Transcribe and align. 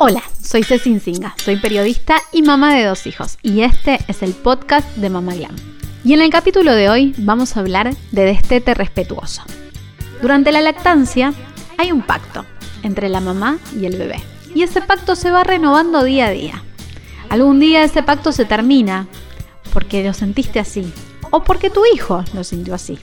Hola, 0.00 0.22
soy 0.40 0.62
Ceci 0.62 1.00
Singa, 1.00 1.34
soy 1.44 1.56
periodista 1.56 2.22
y 2.30 2.42
mamá 2.42 2.72
de 2.72 2.84
dos 2.84 3.04
hijos 3.08 3.36
y 3.42 3.62
este 3.62 3.98
es 4.06 4.22
el 4.22 4.32
podcast 4.32 4.88
de 4.94 5.10
Mamá 5.10 5.34
Glam. 5.34 5.56
Y 6.04 6.12
en 6.12 6.22
el 6.22 6.30
capítulo 6.30 6.72
de 6.72 6.88
hoy 6.88 7.16
vamos 7.18 7.56
a 7.56 7.60
hablar 7.60 7.92
de 8.12 8.24
destete 8.24 8.74
respetuoso. 8.74 9.42
Durante 10.22 10.52
la 10.52 10.60
lactancia 10.60 11.34
hay 11.78 11.90
un 11.90 12.02
pacto 12.02 12.44
entre 12.84 13.08
la 13.08 13.20
mamá 13.20 13.58
y 13.76 13.86
el 13.86 13.96
bebé 13.96 14.22
y 14.54 14.62
ese 14.62 14.82
pacto 14.82 15.16
se 15.16 15.32
va 15.32 15.42
renovando 15.42 16.04
día 16.04 16.26
a 16.26 16.30
día. 16.30 16.62
Algún 17.28 17.58
día 17.58 17.82
ese 17.82 18.04
pacto 18.04 18.30
se 18.30 18.44
termina 18.44 19.08
porque 19.72 20.04
lo 20.04 20.14
sentiste 20.14 20.60
así 20.60 20.92
o 21.32 21.42
porque 21.42 21.70
tu 21.70 21.82
hijo 21.92 22.22
lo 22.34 22.44
sintió 22.44 22.76
así. 22.76 23.00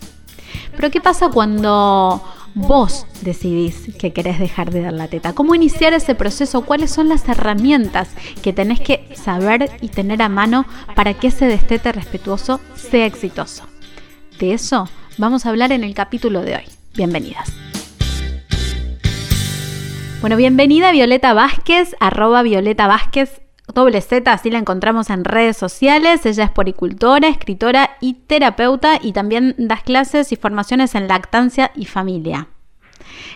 Pero 0.77 0.91
¿qué 0.91 1.01
pasa 1.01 1.27
cuando 1.27 2.23
vos 2.55 3.05
decidís 3.21 3.93
que 3.99 4.13
querés 4.13 4.39
dejar 4.39 4.71
de 4.71 4.81
dar 4.81 4.93
la 4.93 5.07
teta. 5.07 5.33
¿Cómo 5.33 5.53
iniciar 5.53 5.93
ese 5.93 6.15
proceso? 6.15 6.61
¿Cuáles 6.65 6.89
son 6.89 7.09
las 7.09 7.27
herramientas 7.27 8.09
que 8.41 8.53
tenés 8.53 8.79
que 8.79 9.13
saber 9.13 9.69
y 9.81 9.89
tener 9.89 10.21
a 10.21 10.29
mano 10.29 10.65
para 10.95 11.13
que 11.13 11.27
ese 11.27 11.45
destete 11.45 11.91
respetuoso 11.91 12.59
sea 12.75 13.05
exitoso? 13.05 13.67
De 14.39 14.53
eso 14.53 14.89
vamos 15.17 15.45
a 15.45 15.49
hablar 15.49 15.71
en 15.71 15.83
el 15.83 15.93
capítulo 15.93 16.41
de 16.41 16.55
hoy. 16.55 16.63
Bienvenidas. 16.95 17.53
Bueno, 20.21 20.37
bienvenida 20.37 20.91
Violeta 20.91 21.33
Vázquez, 21.33 21.95
arroba 21.99 22.41
Violeta 22.41 22.87
Vázquez 22.87 23.44
doble 23.73 24.01
Z, 24.01 24.31
así 24.31 24.51
la 24.51 24.59
encontramos 24.59 25.09
en 25.09 25.25
redes 25.25 25.57
sociales. 25.57 26.25
Ella 26.25 26.45
es 26.45 26.51
poricultora, 26.51 27.27
escritora 27.27 27.97
y 28.01 28.13
terapeuta 28.13 28.99
y 29.01 29.11
también 29.13 29.55
das 29.57 29.83
clases 29.83 30.31
y 30.31 30.35
formaciones 30.35 30.95
en 30.95 31.07
lactancia 31.07 31.71
y 31.75 31.85
familia. 31.85 32.47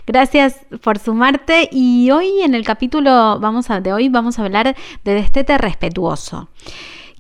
Gracias 0.06 0.58
por 0.82 1.00
sumarte 1.00 1.70
y 1.72 2.10
hoy 2.12 2.42
en 2.42 2.56
el 2.56 2.66
capítulo 2.66 3.40
vamos 3.40 3.70
a, 3.70 3.82
de 3.82 3.94
hoy 3.94 4.10
vamos 4.10 4.40
a 4.40 4.46
hablar 4.46 4.76
de 5.04 5.14
destete 5.14 5.58
respetuoso. 5.58 6.50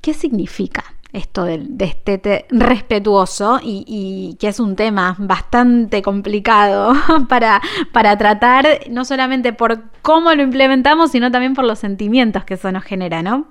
¿Qué 0.02 0.13
significa? 0.13 0.83
Esto 1.11 1.45
del 1.45 1.77
destete 1.77 2.45
respetuoso 2.49 3.59
y, 3.63 4.38
que 4.39 4.47
es 4.47 4.59
un 4.59 4.75
tema 4.75 5.15
bastante 5.17 6.02
complicado 6.02 6.93
para, 7.29 7.61
para 7.91 8.17
tratar, 8.17 8.65
no 8.89 9.05
solamente 9.05 9.53
por 9.53 9.80
cómo 10.02 10.33
lo 10.33 10.43
implementamos, 10.43 11.11
sino 11.11 11.31
también 11.31 11.55
por 11.55 11.65
los 11.65 11.80
sentimientos 11.80 12.43
que 12.43 12.55
eso 12.55 12.71
nos 12.71 12.83
genera, 12.83 13.21
¿no? 13.21 13.47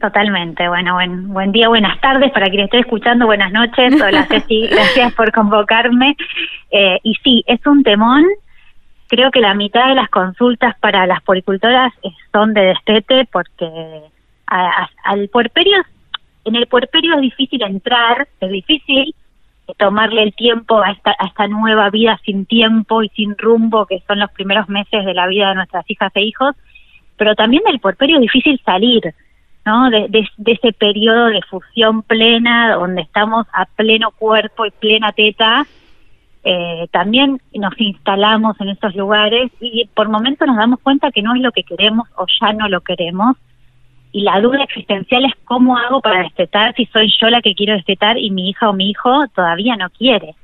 Totalmente. 0.00 0.68
Bueno, 0.68 0.94
buen, 0.94 1.32
buen 1.32 1.50
día, 1.50 1.68
buenas 1.68 2.00
tardes 2.00 2.30
para 2.30 2.46
quien 2.46 2.64
esté 2.64 2.78
escuchando, 2.80 3.26
buenas 3.26 3.50
noches. 3.50 4.00
Hola 4.00 4.26
Ceci, 4.28 4.68
gracias 4.68 5.12
por 5.14 5.32
convocarme. 5.32 6.16
Eh, 6.70 7.00
y 7.02 7.14
sí, 7.24 7.42
es 7.46 7.66
un 7.66 7.82
temón. 7.82 8.24
Creo 9.08 9.30
que 9.30 9.40
la 9.40 9.54
mitad 9.54 9.88
de 9.88 9.94
las 9.94 10.08
consultas 10.10 10.78
para 10.78 11.06
las 11.06 11.20
poricultoras 11.22 11.92
son 12.30 12.54
de 12.54 12.60
destete 12.60 13.26
porque 13.32 14.02
al 14.46 15.28
puerperio 15.30 15.78
en 16.48 16.56
el 16.56 16.66
puerperio 16.66 17.14
es 17.14 17.20
difícil 17.20 17.62
entrar, 17.62 18.28
es 18.40 18.50
difícil 18.50 19.14
tomarle 19.76 20.22
el 20.22 20.34
tiempo 20.34 20.80
a 20.80 20.90
esta, 20.92 21.14
a 21.18 21.26
esta 21.26 21.46
nueva 21.46 21.90
vida 21.90 22.18
sin 22.24 22.46
tiempo 22.46 23.02
y 23.02 23.08
sin 23.10 23.36
rumbo 23.36 23.86
que 23.86 24.02
son 24.06 24.18
los 24.18 24.30
primeros 24.32 24.68
meses 24.68 25.04
de 25.04 25.14
la 25.14 25.26
vida 25.26 25.50
de 25.50 25.56
nuestras 25.56 25.88
hijas 25.90 26.10
e 26.14 26.22
hijos, 26.22 26.56
pero 27.16 27.34
también 27.34 27.62
del 27.64 27.80
puerperio 27.80 28.16
es 28.16 28.22
difícil 28.22 28.60
salir, 28.64 29.14
¿no? 29.66 29.90
De, 29.90 30.26
ese 30.46 30.72
periodo 30.72 31.26
de 31.26 31.42
fusión 31.42 32.02
plena 32.02 32.74
donde 32.74 33.02
estamos 33.02 33.46
a 33.52 33.66
pleno 33.66 34.10
cuerpo 34.12 34.64
y 34.64 34.70
plena 34.70 35.12
teta, 35.12 35.66
eh, 36.44 36.88
también 36.90 37.40
nos 37.52 37.78
instalamos 37.78 38.58
en 38.60 38.70
esos 38.70 38.94
lugares 38.94 39.50
y 39.60 39.86
por 39.92 40.08
momentos 40.08 40.46
nos 40.46 40.56
damos 40.56 40.80
cuenta 40.80 41.10
que 41.10 41.20
no 41.20 41.34
es 41.34 41.42
lo 41.42 41.52
que 41.52 41.64
queremos 41.64 42.08
o 42.16 42.24
ya 42.40 42.52
no 42.54 42.68
lo 42.68 42.80
queremos 42.80 43.36
y 44.18 44.22
la 44.22 44.40
duda 44.40 44.64
existencial 44.64 45.26
es 45.26 45.32
cómo 45.44 45.78
hago 45.78 46.00
para 46.00 46.24
destetar 46.24 46.74
si 46.74 46.86
soy 46.86 47.08
yo 47.20 47.30
la 47.30 47.40
que 47.40 47.54
quiero 47.54 47.74
destetar 47.74 48.18
y 48.18 48.30
mi 48.30 48.48
hija 48.48 48.68
o 48.68 48.72
mi 48.72 48.90
hijo 48.90 49.28
todavía 49.32 49.76
no 49.76 49.90
quiere. 49.90 50.34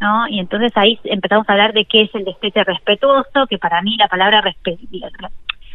¿No? 0.00 0.26
Y 0.28 0.40
entonces 0.40 0.72
ahí 0.76 0.98
empezamos 1.04 1.46
a 1.46 1.52
hablar 1.52 1.74
de 1.74 1.84
qué 1.84 2.02
es 2.02 2.14
el 2.14 2.24
destete 2.24 2.64
respetuoso, 2.64 3.46
que 3.50 3.58
para 3.58 3.82
mí 3.82 3.98
la 3.98 4.08
palabra 4.08 4.42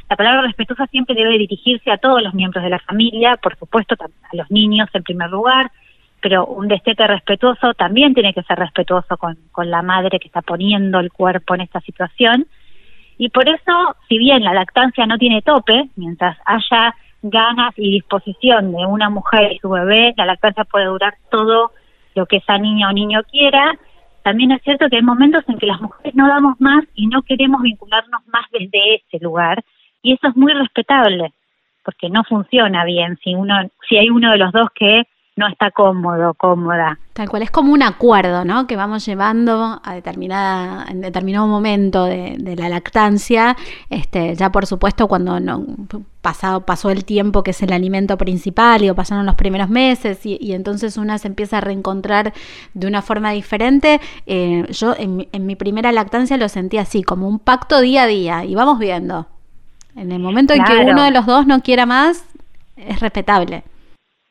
la 0.10 0.16
palabra 0.16 0.42
respetuosa 0.42 0.88
siempre 0.88 1.14
debe 1.14 1.38
dirigirse 1.38 1.92
a 1.92 2.00
todos 2.00 2.24
los 2.24 2.34
miembros 2.34 2.64
de 2.64 2.72
la 2.72 2.80
familia, 2.80 3.38
por 3.38 3.56
supuesto 3.56 3.94
a 4.00 4.36
los 4.36 4.50
niños 4.50 4.90
en 4.92 5.04
primer 5.04 5.30
lugar, 5.30 5.72
pero 6.22 6.48
un 6.48 6.68
destete 6.70 7.06
respetuoso 7.06 7.76
también 7.76 8.16
tiene 8.16 8.34
que 8.34 8.42
ser 8.42 8.58
respetuoso 8.58 9.16
con, 9.18 9.38
con 9.52 9.70
la 9.70 9.84
madre 9.84 10.20
que 10.20 10.26
está 10.26 10.42
poniendo 10.42 11.00
el 11.00 11.12
cuerpo 11.12 11.54
en 11.54 11.62
esta 11.62 11.82
situación. 11.82 12.48
Y 13.20 13.30
por 13.30 13.48
eso, 13.48 13.96
si 14.10 14.18
bien 14.18 14.44
la 14.44 14.56
lactancia 14.56 15.06
no 15.06 15.20
tiene 15.20 15.44
tope, 15.44 15.88
mientras 15.96 16.36
haya 16.46 16.96
ganas 17.22 17.74
y 17.78 17.92
disposición 17.92 18.72
de 18.72 18.86
una 18.86 19.10
mujer 19.10 19.54
y 19.54 19.60
su 19.60 19.70
bebé, 19.70 20.14
la 20.18 20.26
lactancia 20.26 20.64
puede 20.66 20.86
durar 20.86 21.16
todo 21.30 21.72
lo 22.16 22.26
que 22.26 22.38
esa 22.38 22.58
niña 22.58 22.90
o 22.90 22.94
niño 22.94 23.22
quiera. 23.30 23.78
También 24.24 24.52
es 24.52 24.62
cierto 24.64 24.90
que 24.90 24.98
hay 24.98 25.02
momentos 25.02 25.44
en 25.48 25.58
que 25.58 25.66
las 25.66 25.82
mujeres 25.82 26.16
no 26.16 26.28
damos 26.28 26.60
más 26.60 26.84
y 26.96 27.08
no 27.08 27.22
queremos 27.24 27.62
vincularnos 27.62 28.22
más 28.28 28.46
desde 28.52 28.96
ese 28.96 29.24
lugar 29.24 29.64
y 30.02 30.14
eso 30.14 30.28
es 30.28 30.36
muy 30.36 30.54
respetable 30.54 31.34
porque 31.84 32.10
no 32.10 32.24
funciona 32.24 32.86
bien 32.86 33.18
si 33.24 33.34
uno 33.34 33.56
si 33.88 33.98
hay 33.98 34.10
uno 34.10 34.32
de 34.32 34.38
los 34.38 34.52
dos 34.52 34.68
que 34.76 35.04
no 35.38 35.48
está 35.48 35.72
cómodo, 35.72 36.34
cómoda. 36.34 37.00
Tal 37.14 37.30
cual, 37.30 37.42
es 37.42 37.52
como 37.52 37.72
un 37.72 37.84
acuerdo, 37.84 38.44
¿no? 38.44 38.68
Que 38.68 38.76
vamos 38.76 39.06
llevando 39.06 39.82
a 39.84 39.94
determinada, 39.94 40.86
en 40.90 41.02
determinado 41.02 41.48
momento 41.48 42.06
de, 42.06 42.38
la 42.58 42.68
lactancia, 42.68 43.56
este, 43.90 44.36
ya 44.36 44.52
por 44.52 44.66
supuesto 44.66 45.08
cuando 45.08 45.40
no, 45.40 45.66
pasado, 46.22 46.66
pasó 46.66 46.90
el 46.90 47.06
tiempo 47.06 47.44
que 47.44 47.52
es 47.52 47.62
el 47.62 47.72
alimento 47.72 48.18
principal 48.18 48.88
o 48.90 48.96
pasaron 48.96 49.26
los 49.26 49.36
primeros 49.36 49.70
meses 49.70 50.26
y, 50.26 50.54
entonces 50.54 50.98
una 50.98 51.18
se 51.18 51.30
empieza 51.30 51.60
a 51.60 51.62
reencontrar 51.62 52.34
de 52.74 52.88
una 52.88 53.02
forma 53.02 53.32
diferente. 53.32 54.02
Eh, 54.26 54.66
yo 54.70 54.96
en, 54.98 55.28
en 55.32 55.46
mi 55.46 55.56
primera 55.56 55.92
lactancia 55.94 56.36
lo 56.38 56.50
sentí 56.50 56.78
así, 56.78 57.04
como 57.04 57.28
un 57.28 57.40
pacto 57.40 57.80
día 57.80 58.04
a 58.04 58.08
día 58.08 58.46
y 58.46 58.56
vamos 58.56 58.80
viendo. 58.80 59.28
En 59.96 60.12
el 60.12 60.20
momento 60.20 60.54
en 60.54 60.64
que 60.64 60.78
uno 60.78 61.04
de 61.04 61.12
los 61.12 61.26
dos 61.26 61.48
no 61.48 61.62
quiera 61.62 61.86
más, 61.86 62.26
es 62.76 63.00
respetable. 63.00 63.64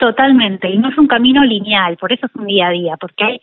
Totalmente, 0.00 0.70
y 0.70 0.78
no 0.78 0.88
es 0.88 0.96
un 0.96 1.06
camino 1.06 1.44
lineal, 1.44 1.98
por 1.98 2.10
eso 2.10 2.24
es 2.24 2.34
un 2.34 2.46
día 2.46 2.68
a 2.68 2.70
día, 2.70 2.96
porque 2.98 3.22
hay, 3.22 3.40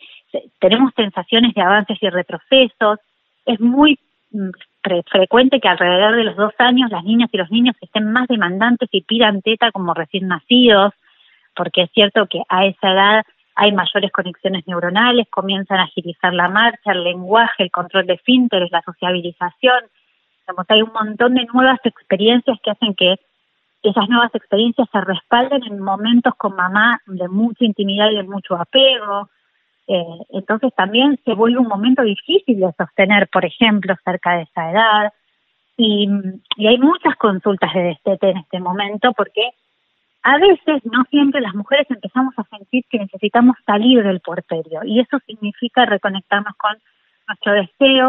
tenemos 0.59 0.91
sensaciones 0.95 1.53
de 1.53 1.61
avances 1.61 1.99
y 2.01 2.09
retrocesos, 2.09 2.97
es 3.45 3.59
muy 3.59 3.99
mm, 4.31 4.49
frecuente 5.07 5.59
que 5.59 5.67
alrededor 5.67 6.15
de 6.15 6.23
los 6.23 6.35
dos 6.35 6.53
años 6.57 6.89
las 6.89 7.03
niñas 7.03 7.29
y 7.31 7.37
los 7.37 7.51
niños 7.51 7.75
estén 7.79 8.11
más 8.11 8.27
demandantes 8.27 8.89
y 8.91 9.03
pidan 9.03 9.43
teta 9.43 9.71
como 9.71 9.93
recién 9.93 10.27
nacidos, 10.27 10.93
porque 11.55 11.83
es 11.83 11.91
cierto 11.91 12.25
que 12.25 12.41
a 12.49 12.65
esa 12.65 12.91
edad 12.91 13.23
hay 13.53 13.71
mayores 13.71 14.11
conexiones 14.11 14.65
neuronales, 14.65 15.27
comienzan 15.29 15.77
a 15.77 15.83
agilizar 15.83 16.33
la 16.33 16.49
marcha, 16.49 16.91
el 16.91 17.03
lenguaje, 17.03 17.61
el 17.61 17.69
control 17.69 18.07
de 18.07 18.17
fínteres, 18.17 18.71
la 18.71 18.81
sociabilización, 18.81 19.83
hay 20.69 20.81
un 20.81 20.91
montón 20.91 21.35
de 21.35 21.45
nuevas 21.53 21.79
experiencias 21.83 22.57
que 22.63 22.71
hacen 22.71 22.95
que 22.95 23.17
esas 23.83 24.09
nuevas 24.09 24.33
experiencias 24.33 24.87
se 24.91 25.01
respalden 25.01 25.63
en 25.63 25.79
momentos 25.79 26.33
con 26.35 26.55
mamá 26.55 26.99
de 27.05 27.27
mucha 27.27 27.65
intimidad 27.65 28.09
y 28.11 28.15
de 28.17 28.23
mucho 28.23 28.55
apego. 28.55 29.29
Eh, 29.87 30.03
entonces 30.29 30.73
también 30.75 31.19
se 31.23 31.33
vuelve 31.33 31.59
un 31.59 31.67
momento 31.67 32.01
difícil 32.01 32.59
de 32.59 32.73
sostener, 32.77 33.29
por 33.29 33.45
ejemplo, 33.45 33.95
cerca 34.03 34.35
de 34.35 34.43
esa 34.43 34.71
edad. 34.71 35.13
Y, 35.77 36.09
y 36.57 36.67
hay 36.67 36.77
muchas 36.77 37.15
consultas 37.15 37.73
de 37.73 37.83
destete 37.83 38.31
en 38.31 38.37
este 38.37 38.59
momento 38.59 39.13
porque 39.13 39.51
a 40.23 40.37
veces, 40.39 40.83
no 40.83 41.05
siempre, 41.09 41.39
las 41.39 41.55
mujeres 41.55 41.87
empezamos 41.89 42.33
a 42.37 42.43
sentir 42.45 42.83
que 42.89 42.99
necesitamos 42.99 43.55
salir 43.65 44.03
del 44.03 44.19
puerperio 44.19 44.81
y 44.83 44.99
eso 44.99 45.19
significa 45.25 45.85
reconectarnos 45.85 46.53
con 46.57 46.75
nuestro 47.27 47.53
deseo 47.53 48.07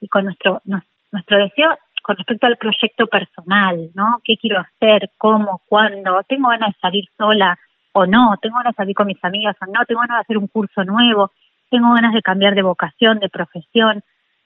y 0.00 0.08
con 0.08 0.24
nuestro, 0.24 0.60
nuestro 0.64 1.38
deseo 1.38 1.70
con 2.04 2.18
respecto 2.18 2.46
al 2.46 2.58
proyecto 2.58 3.06
personal, 3.06 3.90
¿no? 3.94 4.20
¿Qué 4.22 4.36
quiero 4.36 4.60
hacer? 4.60 5.10
¿Cómo? 5.16 5.62
¿Cuándo? 5.66 6.22
¿Tengo 6.28 6.50
ganas 6.50 6.74
de 6.74 6.80
salir 6.80 7.04
sola 7.16 7.58
o 7.94 8.04
no? 8.04 8.34
¿Tengo 8.42 8.58
ganas 8.58 8.74
de 8.74 8.76
salir 8.76 8.94
con 8.94 9.06
mis 9.06 9.24
amigas 9.24 9.56
o 9.62 9.66
no? 9.72 9.86
¿Tengo 9.86 10.02
ganas 10.02 10.18
de 10.18 10.20
hacer 10.20 10.36
un 10.36 10.48
curso 10.48 10.84
nuevo? 10.84 11.30
¿Tengo 11.70 11.94
ganas 11.94 12.12
de 12.12 12.20
cambiar 12.20 12.54
de 12.54 12.60
vocación, 12.60 13.20
de 13.20 13.30
profesión? 13.30 14.02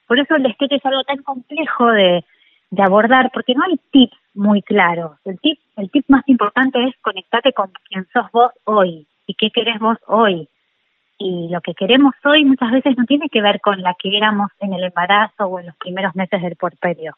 Por 0.07 0.21
eso 0.21 0.37
el 0.37 0.45
destete 0.45 0.77
es 0.77 0.87
algo 0.87 1.03
tan 1.03 1.21
complejo 1.25 1.91
de, 1.91 2.25
abordar, 2.79 3.33
porque 3.35 3.57
no 3.57 3.65
hay 3.65 3.77
tips 3.91 4.17
muy 4.35 4.63
claros. 4.63 5.19
El 5.25 5.41
tip, 5.41 5.59
el 5.77 5.91
tip 5.91 6.05
más 6.07 6.23
importante 6.29 6.79
es 6.85 6.95
conectarte 7.03 7.53
con 7.53 7.73
quién 7.89 8.07
sos 8.13 8.31
vos 8.31 8.53
hoy 8.67 9.09
y 9.27 9.35
qué 9.35 9.51
querés 9.51 9.81
vos 9.81 9.99
hoy. 10.07 10.49
Y 11.19 11.49
lo 11.49 11.61
que 11.61 11.75
queremos 11.75 12.15
hoy 12.25 12.45
muchas 12.45 12.71
veces 12.71 12.97
no 12.97 13.05
tiene 13.05 13.29
que 13.29 13.43
ver 13.43 13.61
con 13.61 13.83
la 13.83 13.97
que 13.99 14.17
éramos 14.17 14.53
en 14.61 14.75
el 14.75 14.85
embarazo 14.85 15.47
o 15.47 15.59
en 15.59 15.67
los 15.67 15.77
primeros 15.77 16.15
meses 16.15 16.41
del 16.41 16.55
porperio. 16.55 17.17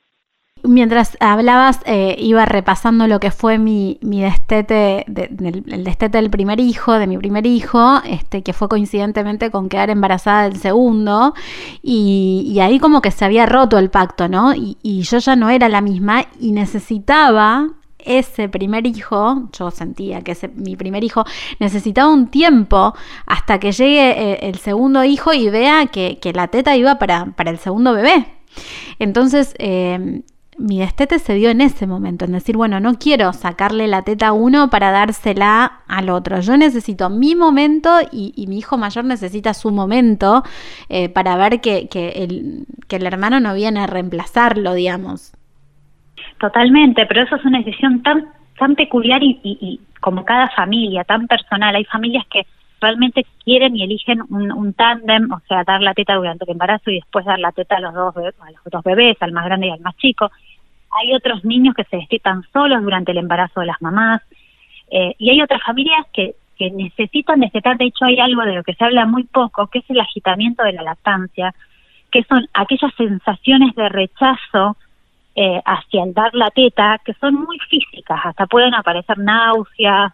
Mientras 0.62 1.16
hablabas, 1.20 1.80
eh, 1.86 2.16
iba 2.18 2.44
repasando 2.44 3.06
lo 3.06 3.20
que 3.20 3.30
fue 3.30 3.58
mi, 3.58 3.98
destete, 4.02 5.04
el 5.06 5.84
destete 5.84 6.18
del 6.18 6.30
primer 6.30 6.60
hijo, 6.60 6.98
de 6.98 7.06
mi 7.06 7.16
primer 7.16 7.46
hijo, 7.46 8.00
este, 8.04 8.42
que 8.42 8.52
fue 8.52 8.68
coincidentemente 8.68 9.50
con 9.50 9.68
quedar 9.68 9.90
embarazada 9.90 10.44
del 10.44 10.56
segundo, 10.56 11.34
y, 11.82 12.58
ahí 12.60 12.78
como 12.78 13.00
que 13.00 13.10
se 13.10 13.24
había 13.24 13.46
roto 13.46 13.78
el 13.78 13.90
pacto, 13.90 14.28
¿no? 14.28 14.54
Y, 14.54 14.76
yo 15.02 15.18
ya 15.18 15.34
no 15.34 15.48
era 15.48 15.68
la 15.68 15.80
misma 15.80 16.26
y 16.38 16.52
necesitaba 16.52 17.68
ese 17.98 18.48
primer 18.48 18.86
hijo, 18.86 19.48
yo 19.52 19.70
sentía 19.70 20.22
que 20.22 20.36
mi 20.54 20.76
primer 20.76 21.04
hijo 21.04 21.24
necesitaba 21.58 22.08
un 22.08 22.28
tiempo 22.28 22.94
hasta 23.26 23.58
que 23.58 23.72
llegue 23.72 24.10
eh, 24.10 24.38
el, 24.42 24.58
segundo 24.58 25.04
hijo 25.04 25.32
y 25.32 25.48
vea 25.50 25.86
que, 25.86 26.18
la 26.34 26.48
teta 26.48 26.76
iba 26.76 26.98
para, 26.98 27.26
para, 27.36 27.50
el 27.50 27.58
segundo 27.58 27.92
bebé. 27.92 28.26
Entonces, 28.98 29.54
eh, 29.58 30.22
mi 30.60 30.78
destete 30.78 31.18
se 31.18 31.34
dio 31.34 31.50
en 31.50 31.60
ese 31.60 31.86
momento, 31.86 32.24
en 32.24 32.32
decir, 32.32 32.56
bueno, 32.56 32.80
no 32.80 32.94
quiero 32.94 33.32
sacarle 33.32 33.88
la 33.88 34.02
teta 34.02 34.28
a 34.28 34.32
uno 34.32 34.70
para 34.70 34.90
dársela 34.90 35.80
al 35.88 36.10
otro. 36.10 36.40
Yo 36.40 36.56
necesito 36.56 37.10
mi 37.10 37.34
momento 37.34 37.90
y, 38.12 38.46
mi 38.46 38.58
hijo 38.58 38.76
mayor 38.76 39.04
necesita 39.04 39.54
su 39.54 39.70
momento 39.70 40.42
eh, 40.88 41.08
para 41.08 41.36
ver 41.36 41.60
que, 41.60 41.88
que, 41.88 42.10
el, 42.10 42.66
que 42.88 42.96
el 42.96 43.06
hermano 43.06 43.40
no 43.40 43.54
viene 43.54 43.80
a 43.80 43.86
reemplazarlo, 43.86 44.74
digamos. 44.74 45.32
Totalmente, 46.38 47.06
pero 47.06 47.22
eso 47.22 47.36
es 47.36 47.44
una 47.44 47.58
decisión 47.58 48.02
tan 48.02 48.26
tan 48.60 48.74
peculiar 48.74 49.22
y, 49.22 49.40
y, 49.42 49.80
como 50.00 50.24
cada 50.24 50.50
familia, 50.50 51.02
tan 51.04 51.26
personal. 51.26 51.74
Hay 51.74 51.86
familias 51.86 52.26
que 52.30 52.46
realmente 52.78 53.24
quieren 53.42 53.74
y 53.74 53.82
eligen 53.82 54.20
un, 54.28 54.52
un 54.52 54.74
tándem, 54.74 55.32
o 55.32 55.40
sea, 55.48 55.64
dar 55.64 55.80
la 55.80 55.94
teta 55.94 56.14
durante 56.14 56.44
el 56.44 56.50
embarazo 56.50 56.90
y 56.90 56.96
después 56.96 57.24
dar 57.24 57.38
la 57.38 57.52
teta 57.52 57.76
a 57.76 57.80
los 57.80 57.94
dos, 57.94 58.14
a 58.16 58.50
los 58.50 58.60
dos 58.70 58.84
bebés, 58.84 59.16
al 59.20 59.32
más 59.32 59.46
grande 59.46 59.68
y 59.68 59.70
al 59.70 59.80
más 59.80 59.96
chico. 59.96 60.30
Hay 60.90 61.14
otros 61.14 61.44
niños 61.44 61.74
que 61.74 61.84
se 61.84 61.96
destetan 61.96 62.42
solos 62.52 62.82
durante 62.82 63.12
el 63.12 63.18
embarazo 63.18 63.60
de 63.60 63.66
las 63.66 63.80
mamás. 63.80 64.22
Eh, 64.90 65.14
y 65.18 65.30
hay 65.30 65.40
otras 65.40 65.62
familias 65.62 66.06
que, 66.12 66.34
que 66.56 66.70
necesitan 66.70 67.40
destetar. 67.40 67.78
De 67.78 67.86
hecho, 67.86 68.04
hay 68.04 68.18
algo 68.18 68.42
de 68.42 68.54
lo 68.54 68.62
que 68.64 68.74
se 68.74 68.84
habla 68.84 69.06
muy 69.06 69.24
poco, 69.24 69.66
que 69.68 69.78
es 69.80 69.90
el 69.90 70.00
agitamiento 70.00 70.62
de 70.64 70.72
la 70.72 70.82
lactancia, 70.82 71.54
que 72.10 72.24
son 72.24 72.46
aquellas 72.52 72.92
sensaciones 72.96 73.74
de 73.76 73.88
rechazo 73.88 74.76
eh, 75.36 75.62
hacia 75.64 76.04
el 76.04 76.12
dar 76.12 76.34
la 76.34 76.50
teta, 76.50 77.00
que 77.04 77.14
son 77.14 77.34
muy 77.34 77.58
físicas, 77.70 78.20
hasta 78.24 78.46
pueden 78.46 78.74
aparecer 78.74 79.16
náuseas 79.16 80.12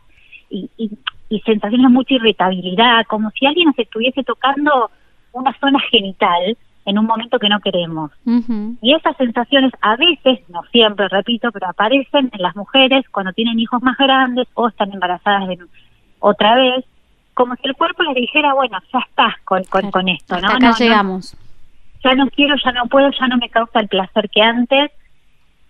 y, 0.51 0.71
y, 0.77 1.41
sensaciones 1.41 1.87
de 1.87 1.93
mucha 1.93 2.15
irritabilidad, 2.15 3.07
como 3.07 3.31
si 3.31 3.47
alguien 3.47 3.67
nos 3.69 3.79
estuviese 3.79 4.23
tocando 4.23 4.91
una 5.33 5.53
zona 5.59 5.81
genital 5.91 6.57
en 6.87 6.99
un 6.99 7.05
momento 7.05 7.39
que 7.39 7.49
no 7.49 7.61
queremos. 7.61 8.13
Y 8.81 8.95
esas 8.95 9.17
sensaciones 9.17 9.73
a 9.83 9.97
veces, 9.97 10.41
no 10.49 10.63
siempre, 10.71 11.09
repito, 11.09 11.51
pero 11.53 11.69
aparecen 11.69 12.31
en 12.33 12.41
las 12.41 12.55
mujeres 12.55 13.05
cuando 13.11 13.33
tienen 13.33 13.59
hijos 13.59 13.83
más 13.83 13.99
grandes 13.99 14.47
o 14.55 14.69
están 14.69 14.93
embarazadas 14.93 15.49
de, 15.49 15.59
otra 16.21 16.55
vez, 16.55 16.85
como 17.35 17.57
si 17.57 17.63
el 17.67 17.75
cuerpo 17.75 18.05
les 18.05 18.15
dijera, 18.15 18.55
bueno, 18.55 18.79
ya 18.93 19.01
estás 19.01 19.35
con, 19.45 19.65
con, 19.65 20.09
esto, 20.09 20.41
¿no? 20.41 20.49
acá 20.49 20.73
llegamos. 20.79 21.37
ya 22.03 22.15
no 22.15 22.29
quiero, 22.31 22.55
ya 22.65 22.71
no 22.71 22.87
puedo, 22.87 23.11
ya 23.11 23.27
no 23.27 23.37
me 23.37 23.51
causa 23.51 23.81
el 23.81 23.89
placer 23.89 24.31
que 24.31 24.41
antes 24.41 24.93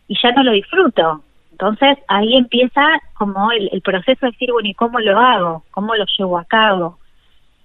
y 0.09 0.17
ya 0.23 0.33
no 0.33 0.45
lo 0.45 0.53
disfruto. 0.53 1.23
Entonces 1.51 1.97
ahí 2.09 2.37
empieza 2.37 2.83
como 3.15 3.51
el, 3.53 3.81
proceso 3.81 4.27
de 4.27 4.33
decir, 4.33 4.53
bueno, 4.53 4.69
¿y 4.69 4.75
cómo 4.75 5.01
lo 5.01 5.19
hago? 5.19 5.65
¿Cómo 5.71 5.95
lo 5.95 6.05
llevo 6.19 6.39
a 6.39 6.45
cabo? 6.45 6.99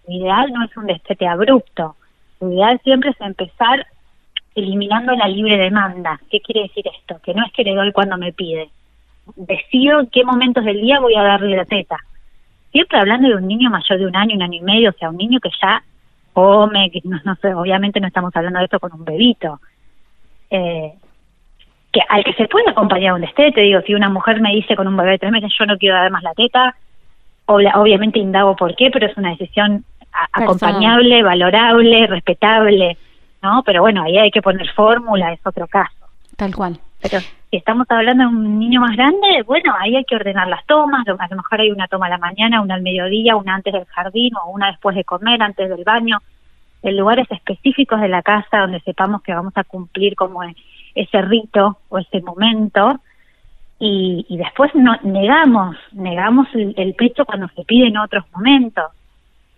Lo 0.08 0.14
ideal 0.14 0.54
no 0.54 0.64
es 0.64 0.76
un 0.78 0.88
destete 0.88 1.28
abrupto. 1.28 1.98
Lo 2.42 2.52
ideal 2.52 2.82
siempre 2.84 3.12
es 3.12 3.22
empezar 3.22 3.86
eliminando 4.56 5.14
la 5.14 5.28
libre 5.28 5.58
demanda. 5.58 6.20
¿Qué 6.30 6.42
quiere 6.42 6.64
decir 6.64 6.86
esto? 6.88 7.20
Que 7.24 7.34
no 7.34 7.46
es 7.46 7.54
que 7.54 7.64
le 7.64 7.76
doy 7.76 7.92
cuando 7.92 8.18
me 8.18 8.34
pide. 8.34 8.70
Decido 9.36 10.02
en 10.02 10.08
qué 10.08 10.26
momentos 10.26 10.66
del 10.66 10.82
día 10.82 11.00
voy 11.00 11.16
a 11.16 11.24
darle 11.24 11.56
la 11.56 11.66
teta. 11.66 11.98
Siempre 12.72 13.00
hablando 13.00 13.30
de 13.30 13.36
un 13.36 13.48
niño 13.48 13.70
mayor 13.70 14.00
de 14.00 14.08
un 14.08 14.16
año, 14.16 14.36
un 14.36 14.42
año 14.42 14.58
y 14.58 14.62
medio, 14.62 14.90
o 14.90 14.94
sea, 14.94 15.10
un 15.10 15.18
niño 15.18 15.40
que 15.40 15.52
ya 15.62 15.84
come, 16.34 16.90
que 16.90 17.02
no, 17.04 17.36
sé, 17.36 17.54
obviamente 17.54 18.00
no 18.00 18.08
estamos 18.08 18.36
hablando 18.36 18.60
de 18.60 18.66
esto 18.66 18.80
con 18.80 18.94
un 18.94 19.06
bebito. 19.06 19.60
Eh, 20.50 20.94
que 21.92 22.02
al 22.10 22.24
que 22.24 22.34
se 22.34 22.48
puede 22.48 22.70
acompañar 22.70 23.14
un 23.14 23.22
destete, 23.22 23.62
digo, 23.62 23.82
si 23.82 23.94
una 23.94 24.10
mujer 24.10 24.42
me 24.42 24.56
dice 24.56 24.76
con 24.76 24.88
un 24.88 24.98
bebé 24.98 25.12
de 25.12 25.20
tres 25.20 25.32
meses 25.32 25.54
yo 25.58 25.66
no 25.66 25.78
quiero 25.78 25.96
dar 25.96 26.10
más 26.10 26.24
la 26.24 26.34
teta, 26.34 26.76
obviamente 27.46 28.20
indago 28.20 28.56
por 28.56 28.76
qué, 28.76 28.90
pero 28.92 29.08
es 29.08 29.18
una 29.18 29.32
decisión 29.32 29.84
acompañable, 30.34 31.24
valorable, 31.24 32.08
respetable, 32.08 32.98
¿no? 33.42 33.64
Pero 33.66 33.82
bueno, 33.82 34.04
ahí 34.04 34.18
hay 34.18 34.32
que 34.32 34.42
poner 34.42 34.70
fórmula, 34.74 35.34
es 35.34 35.40
otro 35.46 35.68
caso. 35.68 36.06
Tal 36.36 36.56
cual. 36.56 36.80
Pero 37.02 37.20
si 37.20 37.58
estamos 37.58 37.86
hablando 37.90 38.24
de 38.24 38.30
un 38.30 38.60
niño 38.60 38.82
más 38.82 38.96
grande, 38.96 39.44
bueno, 39.46 39.74
ahí 39.80 39.96
hay 39.96 40.06
que 40.06 40.16
ordenar 40.16 40.48
las 40.48 40.66
tomas, 40.66 41.06
a 41.08 41.28
lo 41.28 41.36
mejor 41.36 41.62
hay 41.62 41.72
una 41.72 41.88
toma 41.88 42.06
a 42.06 42.10
la 42.10 42.18
mañana, 42.18 42.62
una 42.62 42.76
al 42.76 42.82
mediodía, 42.82 43.36
una 43.36 43.56
antes 43.56 43.74
del 43.74 43.86
jardín 43.86 44.34
o 44.36 44.52
una 44.52 44.68
después 44.68 44.96
de 44.96 45.04
comer, 45.04 45.42
antes 45.42 45.70
del 45.70 45.84
baño, 45.84 46.20
en 46.84 46.98
lugares 46.98 47.28
específicos 47.30 48.00
de 48.02 48.08
la 48.08 48.22
casa 48.22 48.60
donde 48.60 48.80
sepamos 48.82 49.22
que 49.22 49.34
vamos 49.34 49.54
a 49.56 49.64
cumplir 49.64 50.16
como 50.16 50.42
ese 50.96 51.22
rito 51.22 51.78
o 51.90 51.98
ese 51.98 52.22
momento 52.22 53.00
y, 53.80 54.26
y 54.30 54.38
después 54.38 54.74
no, 54.76 54.96
negamos, 55.02 55.76
negamos 55.92 56.48
el, 56.54 56.74
el 56.78 56.94
pecho 56.94 57.26
cuando 57.26 57.48
se 57.56 57.64
pide 57.64 57.88
en 57.88 57.98
otros 57.98 58.24
momentos. 58.32 58.86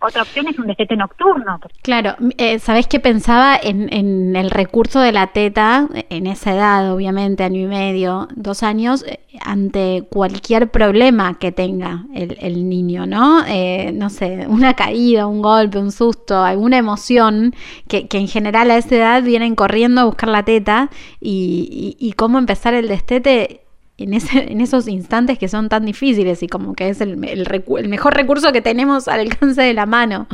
Otra 0.06 0.20
opción 0.20 0.46
es 0.48 0.58
un 0.58 0.66
destete 0.66 0.96
nocturno. 0.96 1.58
Claro, 1.80 2.14
eh, 2.36 2.58
¿sabés 2.58 2.86
qué 2.86 3.00
pensaba 3.00 3.56
en, 3.56 3.90
en, 3.90 4.36
el 4.36 4.50
recurso 4.50 5.00
de 5.00 5.12
la 5.12 5.28
teta 5.28 5.88
en 6.10 6.26
esa 6.26 6.52
edad, 6.52 6.92
obviamente, 6.92 7.42
año 7.42 7.62
y 7.62 7.66
medio, 7.66 8.28
dos 8.36 8.62
años, 8.62 9.02
eh, 9.08 9.20
ante 9.40 10.04
cualquier 10.10 10.70
problema 10.70 11.38
que 11.38 11.52
tenga 11.52 12.04
el, 12.14 12.36
el 12.42 12.68
niño, 12.68 13.06
¿no? 13.06 13.46
Eh, 13.46 13.92
no 13.94 14.10
sé, 14.10 14.46
una 14.46 14.74
caída, 14.74 15.26
un 15.26 15.40
golpe, 15.40 15.78
un 15.78 15.90
susto, 15.90 16.42
alguna 16.42 16.76
emoción 16.76 17.54
que, 17.88 18.06
que, 18.06 18.18
en 18.18 18.28
general 18.28 18.70
a 18.70 18.76
esa 18.76 18.96
edad 18.96 19.22
vienen 19.22 19.54
corriendo 19.54 20.02
a 20.02 20.04
buscar 20.04 20.28
la 20.28 20.42
teta 20.42 20.90
y, 21.18 21.96
y, 21.98 22.06
y 22.06 22.12
cómo 22.12 22.36
empezar 22.36 22.74
el 22.74 22.88
destete 22.88 23.63
en, 23.98 24.14
ese, 24.14 24.38
en 24.52 24.60
esos 24.60 24.88
instantes 24.88 25.38
que 25.38 25.48
son 25.48 25.68
tan 25.68 25.84
difíciles 25.84 26.42
y 26.42 26.48
como 26.48 26.74
que 26.74 26.88
es 26.88 27.00
el, 27.00 27.22
el, 27.24 27.88
mejor 27.88 28.14
recurso 28.14 28.52
que 28.52 28.62
tenemos 28.62 29.08
al 29.08 29.20
alcance 29.20 29.62
de 29.62 29.74
la 29.74 29.86
mano. 29.86 30.26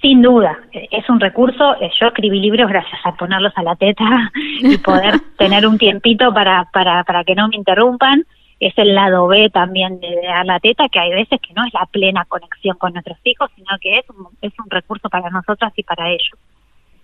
Sin 0.00 0.22
duda, 0.22 0.58
es 0.72 1.08
un 1.10 1.20
recurso. 1.20 1.74
Eh, 1.80 1.90
yo 2.00 2.06
escribí 2.06 2.40
libros 2.40 2.70
gracias 2.70 3.00
a 3.04 3.14
ponerlos 3.16 3.52
a 3.56 3.62
la 3.62 3.76
teta 3.76 4.32
y 4.60 4.78
poder 4.78 5.20
tener 5.38 5.66
un 5.66 5.76
tiempito 5.76 6.32
para, 6.32 6.68
para, 6.72 7.04
para 7.04 7.24
que 7.24 7.34
no 7.34 7.48
me 7.48 7.56
interrumpan. 7.56 8.24
Es 8.60 8.76
el 8.76 8.94
lado 8.94 9.26
B 9.26 9.48
también 9.50 10.00
de 10.00 10.20
dar 10.22 10.44
la 10.44 10.60
teta, 10.60 10.88
que 10.90 10.98
hay 10.98 11.10
veces 11.10 11.40
que 11.40 11.54
no 11.54 11.64
es 11.64 11.72
la 11.72 11.86
plena 11.86 12.26
conexión 12.26 12.76
con 12.76 12.92
nuestros 12.92 13.18
hijos, 13.24 13.50
sino 13.56 13.68
que 13.80 13.98
es 13.98 14.10
un, 14.10 14.26
es 14.42 14.52
un 14.58 14.68
recurso 14.68 15.08
para 15.08 15.30
nosotras 15.30 15.72
y 15.76 15.82
para 15.82 16.10
ellos 16.10 16.38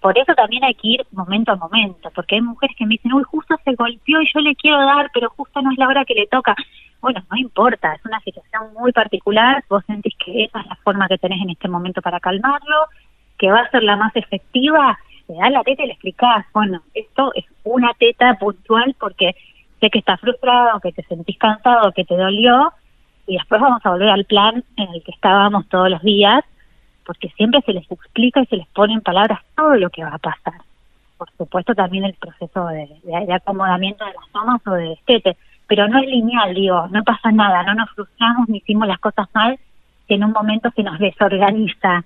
por 0.06 0.16
eso 0.16 0.36
también 0.36 0.62
hay 0.62 0.74
que 0.74 0.86
ir 0.86 1.06
momento 1.10 1.50
a 1.50 1.56
momento, 1.56 2.12
porque 2.14 2.36
hay 2.36 2.40
mujeres 2.40 2.76
que 2.76 2.86
me 2.86 2.90
dicen, 2.90 3.12
uy, 3.12 3.24
justo 3.24 3.56
se 3.64 3.74
golpeó 3.74 4.22
y 4.22 4.30
yo 4.32 4.38
le 4.38 4.54
quiero 4.54 4.78
dar, 4.78 5.10
pero 5.12 5.28
justo 5.30 5.60
no 5.60 5.72
es 5.72 5.78
la 5.78 5.88
hora 5.88 6.04
que 6.04 6.14
le 6.14 6.28
toca. 6.28 6.54
Bueno, 7.00 7.24
no 7.28 7.36
importa, 7.36 7.92
es 7.92 8.04
una 8.04 8.20
situación 8.20 8.72
muy 8.74 8.92
particular, 8.92 9.64
vos 9.68 9.82
sentís 9.84 10.14
que 10.24 10.44
esa 10.44 10.60
es 10.60 10.66
la 10.68 10.76
forma 10.76 11.08
que 11.08 11.18
tenés 11.18 11.42
en 11.42 11.50
este 11.50 11.66
momento 11.66 12.00
para 12.02 12.20
calmarlo, 12.20 12.76
que 13.36 13.50
va 13.50 13.62
a 13.62 13.70
ser 13.70 13.82
la 13.82 13.96
más 13.96 14.14
efectiva, 14.14 14.96
le 15.26 15.38
das 15.38 15.50
la 15.50 15.64
teta 15.64 15.82
y 15.82 15.86
le 15.88 15.94
explicás, 15.94 16.46
bueno, 16.54 16.82
esto 16.94 17.32
es 17.34 17.44
una 17.64 17.92
teta 17.98 18.34
puntual 18.34 18.94
porque 19.00 19.34
sé 19.80 19.90
que 19.90 19.98
estás 19.98 20.20
frustrado, 20.20 20.78
que 20.78 20.92
te 20.92 21.02
sentís 21.02 21.36
cansado, 21.36 21.90
que 21.90 22.04
te 22.04 22.16
dolió, 22.16 22.72
y 23.26 23.38
después 23.38 23.60
vamos 23.60 23.84
a 23.84 23.90
volver 23.90 24.10
al 24.10 24.24
plan 24.24 24.62
en 24.76 24.88
el 24.94 25.02
que 25.02 25.10
estábamos 25.10 25.68
todos 25.68 25.90
los 25.90 26.02
días, 26.02 26.44
porque 27.06 27.28
siempre 27.30 27.60
se 27.62 27.72
les 27.72 27.90
explica 27.90 28.42
y 28.42 28.46
se 28.46 28.56
les 28.56 28.66
pone 28.68 28.94
en 28.94 29.00
palabras 29.00 29.40
todo 29.54 29.76
lo 29.76 29.88
que 29.90 30.02
va 30.02 30.14
a 30.14 30.18
pasar. 30.18 30.60
Por 31.16 31.30
supuesto 31.38 31.74
también 31.74 32.04
el 32.04 32.14
proceso 32.14 32.66
de, 32.66 32.88
acomodamiento 33.32 34.04
de 34.04 34.12
las 34.12 34.28
tomas 34.32 34.60
o 34.66 34.72
de 34.72 34.90
destete, 34.90 35.36
pero 35.66 35.88
no 35.88 35.98
es 35.98 36.06
lineal, 36.06 36.54
digo, 36.54 36.86
no 36.88 37.02
pasa 37.04 37.32
nada, 37.32 37.62
no 37.62 37.74
nos 37.74 37.90
frustramos 37.90 38.48
ni 38.48 38.58
hicimos 38.58 38.86
las 38.86 38.98
cosas 38.98 39.28
mal, 39.34 39.58
que 40.06 40.14
en 40.14 40.24
un 40.24 40.32
momento 40.32 40.70
se 40.74 40.82
nos 40.82 40.98
desorganiza 40.98 42.04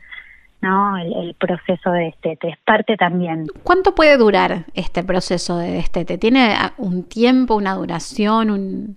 ¿no? 0.62 0.98
El, 0.98 1.34
proceso 1.34 1.90
de 1.90 2.04
destete, 2.04 2.50
es 2.50 2.58
parte 2.58 2.96
también. 2.96 3.46
¿Cuánto 3.64 3.94
puede 3.94 4.18
durar 4.18 4.66
este 4.74 5.02
proceso 5.02 5.56
de 5.56 5.72
destete? 5.72 6.18
¿Tiene 6.18 6.54
un 6.76 7.08
tiempo, 7.08 7.54
una 7.54 7.74
duración? 7.74 8.50
Un... 8.50 8.96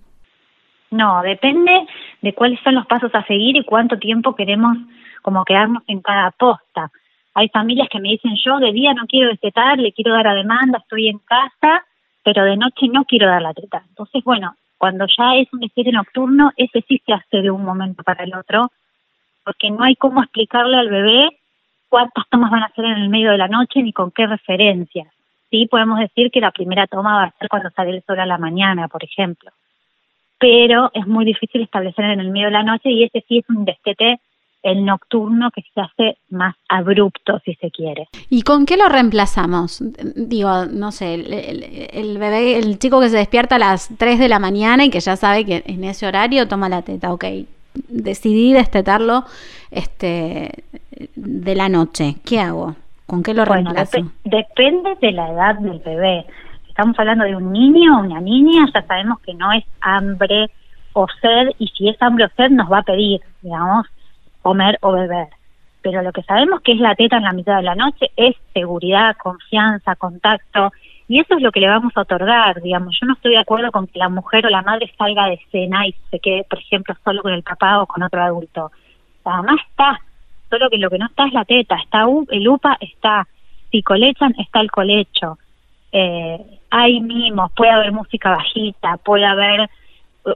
No, 0.90 1.22
depende 1.22 1.86
de 2.20 2.34
cuáles 2.34 2.60
son 2.62 2.74
los 2.74 2.86
pasos 2.86 3.10
a 3.14 3.24
seguir 3.24 3.56
y 3.56 3.64
cuánto 3.64 3.98
tiempo 3.98 4.34
queremos 4.34 4.76
como 5.24 5.42
quedarnos 5.42 5.82
en 5.86 6.02
cada 6.02 6.30
posta. 6.32 6.90
Hay 7.32 7.48
familias 7.48 7.88
que 7.90 7.98
me 7.98 8.10
dicen, 8.10 8.36
yo 8.44 8.58
de 8.58 8.72
día 8.72 8.92
no 8.92 9.06
quiero 9.06 9.30
destetar, 9.30 9.78
le 9.78 9.92
quiero 9.92 10.12
dar 10.12 10.28
a 10.28 10.34
demanda, 10.34 10.78
estoy 10.78 11.08
en 11.08 11.18
casa, 11.18 11.82
pero 12.22 12.44
de 12.44 12.58
noche 12.58 12.88
no 12.92 13.06
quiero 13.06 13.26
dar 13.26 13.40
la 13.40 13.54
teta. 13.54 13.82
Entonces, 13.88 14.22
bueno, 14.22 14.54
cuando 14.76 15.06
ya 15.06 15.36
es 15.36 15.50
un 15.54 15.60
destete 15.60 15.92
nocturno, 15.92 16.52
ese 16.58 16.84
sí 16.86 17.00
se 17.06 17.14
hace 17.14 17.40
de 17.40 17.50
un 17.50 17.64
momento 17.64 18.02
para 18.02 18.22
el 18.22 18.34
otro, 18.34 18.70
porque 19.44 19.70
no 19.70 19.82
hay 19.82 19.96
cómo 19.96 20.22
explicarle 20.22 20.76
al 20.76 20.90
bebé 20.90 21.38
cuántas 21.88 22.28
tomas 22.28 22.50
van 22.50 22.64
a 22.64 22.66
hacer 22.66 22.84
en 22.84 22.98
el 22.98 23.08
medio 23.08 23.30
de 23.30 23.38
la 23.38 23.48
noche 23.48 23.82
ni 23.82 23.94
con 23.94 24.10
qué 24.10 24.26
referencias. 24.26 25.08
sí 25.50 25.66
podemos 25.70 26.00
decir 26.00 26.30
que 26.30 26.40
la 26.40 26.50
primera 26.50 26.86
toma 26.86 27.14
va 27.16 27.24
a 27.24 27.38
ser 27.38 27.48
cuando 27.48 27.70
sale 27.70 27.92
el 27.92 28.02
sol 28.02 28.20
a 28.20 28.26
la 28.26 28.36
mañana, 28.36 28.88
por 28.88 29.02
ejemplo. 29.02 29.50
Pero 30.38 30.90
es 30.92 31.06
muy 31.06 31.24
difícil 31.24 31.62
establecer 31.62 32.04
en 32.04 32.20
el 32.20 32.30
medio 32.30 32.48
de 32.48 32.52
la 32.52 32.62
noche 32.62 32.90
y 32.90 33.04
ese 33.04 33.24
sí 33.26 33.38
es 33.38 33.48
un 33.48 33.64
destete 33.64 34.20
el 34.64 34.84
nocturno 34.84 35.50
que 35.50 35.62
se 35.74 35.80
hace 35.80 36.18
más 36.30 36.56
abrupto, 36.70 37.38
si 37.44 37.54
se 37.56 37.70
quiere. 37.70 38.08
¿Y 38.30 38.42
con 38.42 38.64
qué 38.64 38.78
lo 38.78 38.88
reemplazamos? 38.88 39.84
Digo, 40.16 40.64
no 40.64 40.90
sé, 40.90 41.14
el, 41.14 42.18
bebé, 42.18 42.58
el 42.58 42.78
chico 42.78 42.98
que 42.98 43.10
se 43.10 43.18
despierta 43.18 43.56
a 43.56 43.58
las 43.58 43.90
3 43.98 44.18
de 44.18 44.28
la 44.28 44.38
mañana 44.38 44.84
y 44.84 44.90
que 44.90 45.00
ya 45.00 45.16
sabe 45.16 45.44
que 45.44 45.62
en 45.66 45.84
ese 45.84 46.06
horario 46.06 46.48
toma 46.48 46.70
la 46.70 46.80
teta, 46.82 47.12
ok. 47.12 47.24
Decidí 47.88 48.54
destetarlo 48.54 49.24
este, 49.70 50.64
de 51.14 51.54
la 51.54 51.68
noche. 51.68 52.16
¿Qué 52.24 52.40
hago? 52.40 52.74
¿Con 53.06 53.22
qué 53.22 53.34
lo 53.34 53.44
reemplazo? 53.44 53.98
depende 54.24 54.96
de 55.02 55.12
la 55.12 55.30
edad 55.30 55.56
del 55.56 55.78
bebé. 55.80 56.24
Estamos 56.68 56.98
hablando 56.98 57.24
de 57.24 57.36
un 57.36 57.52
niño 57.52 57.98
o 57.98 58.00
una 58.00 58.20
niña, 58.20 58.66
ya 58.72 58.82
sabemos 58.86 59.20
que 59.20 59.34
no 59.34 59.52
es 59.52 59.64
hambre 59.82 60.50
o 60.94 61.06
sed, 61.20 61.50
y 61.58 61.68
si 61.68 61.90
es 61.90 62.00
hambre 62.00 62.24
o 62.24 62.28
sed 62.34 62.50
nos 62.50 62.72
va 62.72 62.78
a 62.78 62.82
pedir, 62.82 63.20
digamos, 63.42 63.86
comer 64.44 64.78
o 64.82 64.92
beber. 64.92 65.28
Pero 65.80 66.02
lo 66.02 66.12
que 66.12 66.22
sabemos 66.22 66.60
que 66.60 66.72
es 66.72 66.80
la 66.80 66.94
teta 66.94 67.16
en 67.16 67.24
la 67.24 67.32
mitad 67.32 67.56
de 67.56 67.62
la 67.62 67.74
noche 67.74 68.10
es 68.14 68.36
seguridad, 68.52 69.16
confianza, 69.16 69.96
contacto, 69.96 70.70
y 71.08 71.18
eso 71.18 71.34
es 71.34 71.42
lo 71.42 71.50
que 71.50 71.60
le 71.60 71.68
vamos 71.68 71.92
a 71.96 72.02
otorgar, 72.02 72.60
digamos. 72.62 72.96
Yo 73.00 73.06
no 73.06 73.14
estoy 73.14 73.32
de 73.32 73.38
acuerdo 73.38 73.72
con 73.72 73.86
que 73.86 73.98
la 73.98 74.08
mujer 74.10 74.46
o 74.46 74.50
la 74.50 74.62
madre 74.62 74.92
salga 74.98 75.26
de 75.28 75.40
cena 75.50 75.86
y 75.86 75.94
se 76.10 76.18
quede, 76.20 76.44
por 76.44 76.58
ejemplo, 76.58 76.94
solo 77.02 77.22
con 77.22 77.32
el 77.32 77.42
papá 77.42 77.80
o 77.80 77.86
con 77.86 78.02
otro 78.02 78.22
adulto. 78.22 78.70
La 79.24 79.32
mamá 79.36 79.56
está, 79.66 79.98
solo 80.50 80.68
que 80.70 80.78
lo 80.78 80.90
que 80.90 80.98
no 80.98 81.06
está 81.06 81.26
es 81.26 81.32
la 81.32 81.44
teta, 81.44 81.76
está 81.76 82.04
el 82.30 82.48
UPA, 82.48 82.76
está, 82.80 83.26
si 83.70 83.82
colechan, 83.82 84.34
está 84.38 84.60
el 84.60 84.70
colecho. 84.70 85.38
Eh, 85.90 86.38
hay 86.70 87.00
mimos, 87.00 87.50
puede 87.52 87.72
haber 87.72 87.92
música 87.92 88.30
bajita, 88.30 88.98
puede 88.98 89.24
haber 89.24 89.70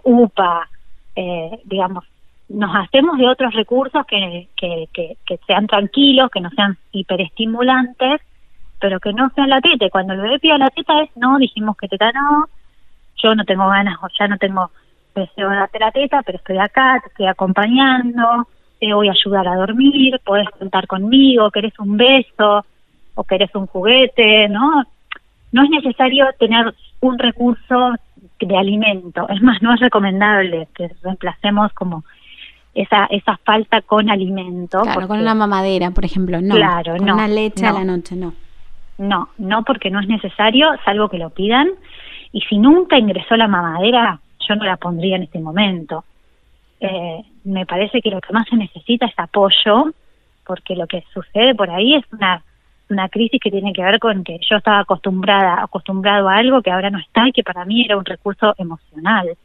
UPA, 0.05 0.69
eh, 1.17 1.61
digamos, 1.65 2.05
nos 2.49 2.75
hacemos 2.75 3.19
de 3.19 3.29
otros 3.29 3.53
recursos 3.55 4.07
que, 4.07 4.49
que, 4.57 4.89
que, 4.93 5.41
sean 5.47 5.67
tranquilos, 5.67 6.31
que 6.31 6.41
no 6.41 6.51
sean 6.51 6.79
hiperestimulantes, 6.93 8.21
pero 8.81 9.01
que 9.01 9.13
no 9.13 9.31
sean 9.35 9.51
la 9.51 9.61
teta. 9.61 9.87
Y 9.87 9.91
cuando 9.91 10.15
el 10.15 10.21
bebé 10.21 10.39
pide 10.39 10.59
la 10.59 10.71
teta 10.71 11.03
es, 11.03 11.11
no, 11.17 11.39
dijimos 11.39 11.77
que 11.77 11.89
teta 11.89 12.11
no, 12.13 12.49
yo 13.23 13.35
no 13.35 13.45
tengo 13.45 13.69
ganas 13.69 13.99
o 14.03 14.09
ya 14.19 14.29
no 14.29 14.39
tengo 14.39 14.71
deseo 15.15 15.51
de 15.51 15.57
darte 15.57 15.79
la 15.79 15.91
teta, 15.91 16.23
pero 16.25 16.39
estoy 16.39 16.59
acá, 16.59 17.01
te 17.03 17.09
estoy 17.09 17.27
acompañando, 17.27 18.49
te 18.81 18.95
voy 18.95 19.09
a 19.09 19.13
ayudar 19.13 19.49
a 19.49 19.57
dormir, 19.57 20.21
puedes 20.25 20.49
contar 20.51 20.87
conmigo, 20.87 21.51
querés 21.51 21.79
un 21.79 21.97
beso 21.97 22.65
o 23.15 23.25
querés 23.25 23.55
un 23.55 23.67
juguete, 23.67 24.49
¿no? 24.49 24.85
No 25.51 25.65
es 25.65 25.71
necesario 25.71 26.27
tener 26.39 26.73
un 27.01 27.19
recurso 27.19 27.95
de 28.39 28.57
alimento, 28.57 29.29
es 29.29 29.43
más, 29.43 29.61
no 29.63 29.75
es 29.75 29.81
recomendable 29.81 30.69
que 30.75 30.89
reemplacemos 31.03 31.73
como 31.73 32.05
esa, 32.79 33.07
esa 33.07 33.37
falta 33.39 33.83
con 33.83 34.09
alimento. 34.09 34.83
Claro, 34.83 35.09
con 35.09 35.19
una 35.19 35.35
mamadera, 35.35 35.91
por 35.91 36.05
ejemplo, 36.05 36.41
no. 36.41 36.55
Claro, 36.55 36.97
con 36.97 37.07
no. 37.07 37.15
Una 37.15 37.27
leche 37.27 37.67
a 37.67 37.73
la 37.73 37.85
noche, 37.85 38.15
no. 38.15 38.33
No, 38.99 39.29
no 39.39 39.65
porque 39.65 39.91
no 39.91 40.01
es 40.01 40.07
necesario, 40.07 40.69
salvo 40.85 41.09
que 41.09 41.19
lo 41.19 41.31
pidan. 41.31 41.69
Y 42.33 42.41
si 42.43 42.57
nunca 42.59 42.97
ingresó 42.97 43.37
la 43.37 43.49
mamadera, 43.49 44.21
yo 44.49 44.55
no 44.55 44.65
la 44.65 44.77
pondría 44.77 45.17
en 45.17 45.25
este 45.25 45.41
momento. 45.41 46.05
Eh, 46.81 47.23
me 47.45 47.67
parece 47.67 48.01
que 48.01 48.11
lo 48.11 48.21
que 48.21 48.33
más 48.33 48.47
se 48.49 48.57
necesita 48.57 49.07
es 49.07 49.19
apoyo, 49.19 49.93
porque 50.47 50.77
lo 50.77 50.87
que 50.87 51.05
sucede 51.13 51.57
por 51.57 51.71
ahí 51.71 51.97
es 51.97 52.05
una, 52.13 52.43
una 52.91 53.09
crisis 53.09 53.41
que 53.43 53.51
tiene 53.51 53.73
que 53.73 53.83
ver 53.83 53.99
con 53.99 54.23
que 54.23 54.39
yo 54.49 54.57
estaba 54.57 54.81
acostumbrada, 54.81 55.63
acostumbrado 55.63 56.29
a 56.29 56.37
algo 56.37 56.63
que 56.63 56.71
ahora 56.71 56.91
no 56.91 56.99
está 56.99 57.27
y 57.27 57.33
que 57.33 57.43
para 57.43 57.65
mí 57.65 57.85
era 57.85 57.97
un 57.97 58.05
recurso 58.05 58.55
emocional. 58.57 59.37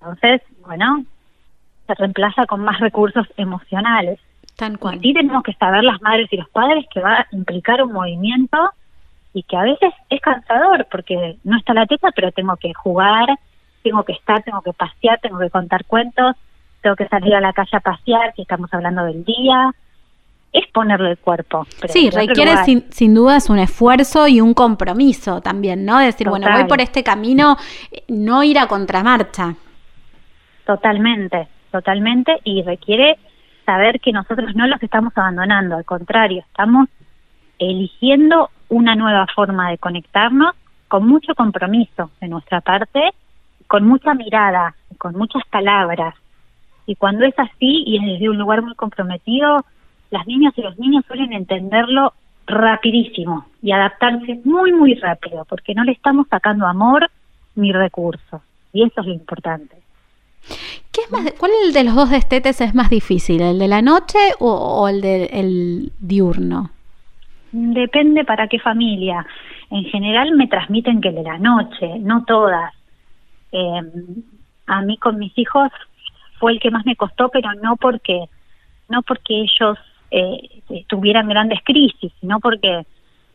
Entonces, 0.00 0.40
bueno, 0.66 1.04
se 1.86 1.94
reemplaza 1.94 2.46
con 2.46 2.60
más 2.60 2.80
recursos 2.80 3.26
emocionales. 3.36 4.20
Tan 4.56 4.76
cual. 4.76 4.98
Y 5.02 5.12
tenemos 5.12 5.42
que 5.42 5.52
saber 5.54 5.84
las 5.84 6.00
madres 6.00 6.32
y 6.32 6.36
los 6.38 6.48
padres 6.48 6.86
que 6.92 7.00
va 7.00 7.20
a 7.20 7.26
implicar 7.32 7.82
un 7.82 7.92
movimiento 7.92 8.58
y 9.34 9.42
que 9.42 9.56
a 9.56 9.62
veces 9.62 9.92
es 10.08 10.20
cansador 10.20 10.86
porque 10.90 11.36
no 11.44 11.58
está 11.58 11.74
la 11.74 11.86
teta, 11.86 12.08
pero 12.16 12.32
tengo 12.32 12.56
que 12.56 12.72
jugar, 12.72 13.26
tengo 13.82 14.02
que 14.02 14.12
estar, 14.12 14.42
tengo 14.42 14.62
que 14.62 14.72
pasear, 14.72 15.20
tengo 15.20 15.38
que 15.38 15.50
contar 15.50 15.84
cuentos, 15.84 16.36
tengo 16.80 16.96
que 16.96 17.06
salir 17.08 17.34
a 17.34 17.40
la 17.40 17.52
calle 17.52 17.76
a 17.76 17.80
pasear, 17.80 18.32
si 18.34 18.42
estamos 18.42 18.72
hablando 18.72 19.04
del 19.04 19.24
día, 19.26 19.72
es 20.52 20.66
ponerle 20.68 21.10
el 21.10 21.18
cuerpo. 21.18 21.66
sí, 21.88 22.08
requiere 22.08 22.56
sin, 22.64 22.90
sin 22.90 23.14
dudas 23.14 23.50
un 23.50 23.58
esfuerzo 23.58 24.26
y 24.26 24.40
un 24.40 24.54
compromiso 24.54 25.42
también, 25.42 25.84
¿no? 25.84 25.98
Decir, 25.98 26.30
bueno, 26.30 26.50
voy 26.50 26.64
por 26.64 26.80
este 26.80 27.04
camino, 27.04 27.58
eh, 27.92 28.04
no 28.08 28.42
ir 28.42 28.58
a 28.58 28.66
contramarcha. 28.66 29.54
Totalmente 30.64 31.48
totalmente 31.70 32.40
y 32.44 32.62
requiere 32.62 33.18
saber 33.64 34.00
que 34.00 34.12
nosotros 34.12 34.54
no 34.54 34.66
los 34.66 34.82
estamos 34.82 35.12
abandonando, 35.16 35.76
al 35.76 35.84
contrario, 35.84 36.44
estamos 36.48 36.88
eligiendo 37.58 38.50
una 38.68 38.94
nueva 38.94 39.26
forma 39.34 39.70
de 39.70 39.78
conectarnos 39.78 40.54
con 40.88 41.06
mucho 41.06 41.34
compromiso 41.34 42.10
de 42.20 42.28
nuestra 42.28 42.60
parte, 42.60 43.10
con 43.66 43.86
mucha 43.86 44.14
mirada, 44.14 44.74
con 44.98 45.16
muchas 45.16 45.42
palabras. 45.50 46.14
Y 46.86 46.94
cuando 46.94 47.24
es 47.24 47.36
así 47.38 47.82
y 47.86 47.96
es 47.96 48.04
desde 48.04 48.30
un 48.30 48.38
lugar 48.38 48.62
muy 48.62 48.74
comprometido, 48.74 49.64
las 50.10 50.26
niñas 50.26 50.54
y 50.56 50.62
los 50.62 50.78
niños 50.78 51.04
suelen 51.06 51.32
entenderlo 51.32 52.12
rapidísimo 52.46 53.46
y 53.60 53.72
adaptarse 53.72 54.40
muy, 54.44 54.72
muy 54.72 54.94
rápido, 54.94 55.44
porque 55.46 55.74
no 55.74 55.82
le 55.82 55.92
estamos 55.92 56.28
sacando 56.28 56.66
amor 56.66 57.10
ni 57.56 57.72
recursos. 57.72 58.40
Y 58.72 58.84
eso 58.84 59.00
es 59.00 59.06
lo 59.06 59.12
importante. 59.12 59.76
¿Qué 60.96 61.02
es 61.02 61.12
más, 61.12 61.30
¿Cuál 61.38 61.50
de 61.74 61.84
los 61.84 61.94
dos 61.94 62.08
destetes 62.08 62.58
es 62.62 62.74
más 62.74 62.88
difícil, 62.88 63.42
el 63.42 63.58
de 63.58 63.68
la 63.68 63.82
noche 63.82 64.18
o, 64.38 64.88
el 64.88 65.02
del 65.02 65.92
diurno? 66.00 66.70
Depende 67.52 68.24
para 68.24 68.48
qué 68.48 68.58
familia. 68.58 69.26
En 69.70 69.84
general 69.84 70.34
me 70.34 70.46
transmiten 70.46 71.02
que 71.02 71.08
el 71.08 71.16
de 71.16 71.22
la 71.22 71.36
noche, 71.36 71.98
no 71.98 72.24
todas. 72.24 72.72
Eh, 73.52 73.82
a 74.68 74.80
mí 74.80 74.96
con 74.96 75.18
mis 75.18 75.36
hijos 75.36 75.70
fue 76.38 76.52
el 76.52 76.60
que 76.60 76.70
más 76.70 76.86
me 76.86 76.96
costó, 76.96 77.28
pero 77.28 77.52
no 77.62 77.76
porque 77.76 78.24
no 78.88 79.02
porque 79.02 79.42
ellos 79.42 79.76
eh, 80.10 80.62
tuvieran 80.86 81.28
grandes 81.28 81.60
crisis, 81.62 82.10
sino 82.20 82.40
porque 82.40 82.86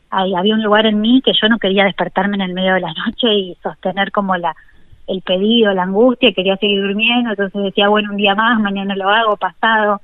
había 0.09 0.55
un 0.55 0.63
lugar 0.63 0.87
en 0.87 0.99
mí 0.99 1.21
que 1.23 1.33
yo 1.39 1.47
no 1.47 1.59
quería 1.59 1.83
despertarme 1.83 2.37
en 2.37 2.41
el 2.41 2.53
medio 2.53 2.73
de 2.73 2.81
la 2.81 2.93
noche 3.05 3.31
y 3.31 3.55
sostener 3.61 4.11
como 4.11 4.35
la 4.35 4.55
el 5.11 5.21
pedido, 5.21 5.73
la 5.73 5.83
angustia, 5.83 6.33
quería 6.33 6.55
seguir 6.57 6.81
durmiendo, 6.81 7.31
entonces 7.31 7.63
decía, 7.63 7.89
bueno, 7.89 8.11
un 8.11 8.17
día 8.17 8.33
más, 8.33 8.59
mañana 8.59 8.95
lo 8.95 9.09
hago, 9.09 9.35
pasado. 9.35 10.01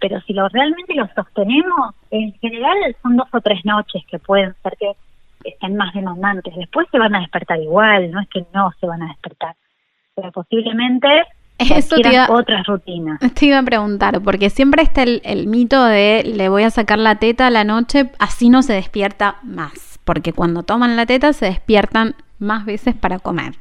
Pero 0.00 0.20
si 0.22 0.32
lo 0.32 0.48
realmente 0.48 0.94
lo 0.94 1.06
sostenemos, 1.14 1.94
en 2.10 2.32
general 2.40 2.74
son 3.02 3.16
dos 3.16 3.28
o 3.32 3.40
tres 3.40 3.64
noches 3.64 4.02
que 4.10 4.18
pueden 4.18 4.54
ser 4.62 4.76
que 4.78 4.92
estén 5.44 5.76
más 5.76 5.92
demandantes. 5.92 6.54
Después 6.56 6.86
se 6.90 6.98
van 6.98 7.14
a 7.14 7.20
despertar 7.20 7.60
igual, 7.60 8.10
no 8.10 8.20
es 8.20 8.28
que 8.28 8.44
no 8.54 8.72
se 8.80 8.86
van 8.86 9.02
a 9.02 9.08
despertar, 9.08 9.56
pero 10.14 10.32
posiblemente 10.32 11.08
eso 11.58 11.96
te 11.96 12.10
iba, 12.10 12.26
otras 12.30 12.66
rutinas. 12.66 13.20
Te 13.34 13.46
iba 13.46 13.58
a 13.58 13.62
preguntar, 13.62 14.22
porque 14.22 14.48
siempre 14.48 14.82
está 14.82 15.02
el, 15.02 15.20
el, 15.24 15.48
mito 15.48 15.84
de 15.84 16.22
le 16.24 16.48
voy 16.48 16.62
a 16.62 16.70
sacar 16.70 16.98
la 16.98 17.16
teta 17.16 17.48
a 17.48 17.50
la 17.50 17.64
noche, 17.64 18.10
así 18.18 18.48
no 18.48 18.62
se 18.62 18.72
despierta 18.72 19.36
más, 19.42 20.00
porque 20.04 20.32
cuando 20.32 20.62
toman 20.62 20.96
la 20.96 21.04
teta 21.04 21.34
se 21.34 21.44
despiertan 21.44 22.14
más 22.38 22.64
veces 22.64 22.94
para 22.94 23.18
comer. 23.18 23.52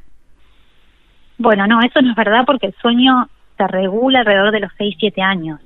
Bueno, 1.40 1.66
no, 1.68 1.80
eso 1.82 2.02
no 2.02 2.12
es 2.12 2.16
verdad 2.18 2.44
porque 2.46 2.68
el 2.68 2.76
sueño 2.82 3.30
se 3.58 3.66
regula 3.66 4.20
alrededor 4.20 4.52
de 4.52 4.60
los 4.60 4.72
6, 4.78 4.96
7 5.00 5.22
años 5.22 5.62